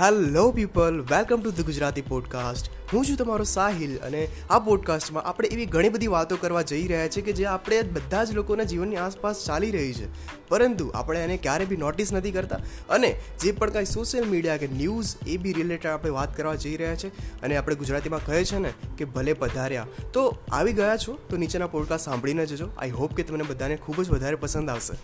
[0.00, 5.48] Hello people welcome to the Gujarati podcast હું છું તમારો સાહિલ અને આ પોડકાસ્ટમાં આપણે
[5.48, 8.96] એવી ઘણી બધી વાતો કરવા જઈ રહ્યા છે કે જે આપણે બધા જ લોકોના જીવનની
[8.96, 10.06] આસપાસ ચાલી રહી છે.
[10.48, 14.66] પરંતુ આપણે એને ક્યારે બી નોટિસ નથી કરતા અને જે પણ કાંઈ સોશિયલ મીડિયા કે
[14.66, 18.58] ન્યૂઝ એ બી રિલેટેડ આપણે વાત કરવા જઈ રહ્યા છે અને આપણે ગુજરાતીમાં કહે છે
[18.58, 19.86] ને કે ભલે પધાર્યા.
[20.12, 22.68] તો આવી ગયા છો તો નીચેના પોડકાસ્ટ સાંભળીને જજો.
[22.78, 24.98] આઈ હોપ કે તમને બધાને ખૂબ જ વધારે પસંદ આવશે.